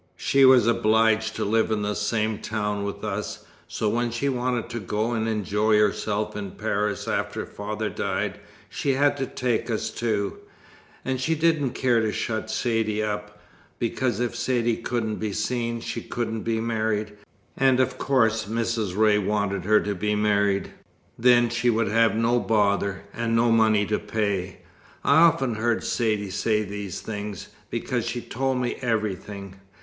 [0.17, 4.67] She was obliged to live in the same town with us; so when she wanted
[4.71, 9.91] to go and enjoy herself in Paris after father died, she had to take us
[9.91, 10.37] too.
[11.05, 13.37] And she didn't care to shut Saidee up,
[13.77, 17.11] because if Saidee couldn't be seen, she couldn't be married;
[17.55, 18.97] and of course Mrs.
[18.97, 20.71] Ray wanted her to be married.
[21.19, 24.61] Then she would have no bother, and no money to pay.
[25.03, 29.57] I often heard Saidee say these things, because she told me everything.